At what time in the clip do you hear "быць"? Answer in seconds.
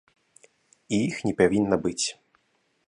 1.87-2.05